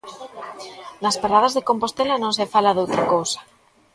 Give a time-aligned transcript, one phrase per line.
[1.03, 3.39] Nas paradas de Compostela non se fala doutra cousa.